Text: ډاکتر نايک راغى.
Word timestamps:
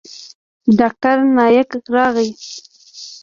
ډاکتر 0.77 1.17
نايک 1.35 1.69
راغى. 1.93 2.27